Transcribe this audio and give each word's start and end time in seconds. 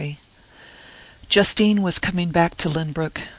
XXIII 0.01 0.17
JUSTINE 1.29 1.83
was 1.83 1.99
coming 1.99 2.31
back 2.31 2.57
to 2.57 2.69
Lynbrook. 2.69 3.21